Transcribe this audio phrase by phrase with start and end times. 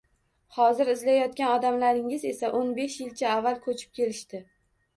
[0.55, 4.45] —Hozir izlayotgan odamlaringiz esa o`n besh yilcha avval ko`chib kelishdi